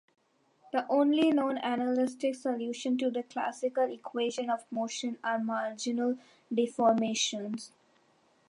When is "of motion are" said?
4.49-5.37